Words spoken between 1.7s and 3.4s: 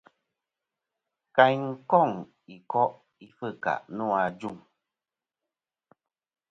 koŋ i ko'i